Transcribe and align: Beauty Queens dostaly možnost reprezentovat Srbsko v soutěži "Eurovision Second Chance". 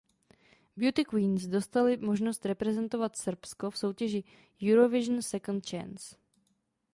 Beauty 0.77 1.03
Queens 1.05 1.47
dostaly 1.47 1.97
možnost 1.97 2.45
reprezentovat 2.45 3.15
Srbsko 3.17 3.69
v 3.71 3.77
soutěži 3.77 4.23
"Eurovision 4.71 5.21
Second 5.21 5.69
Chance". 5.69 6.15